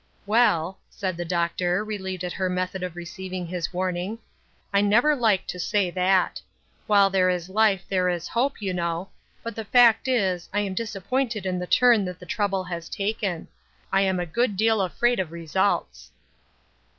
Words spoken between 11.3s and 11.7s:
in the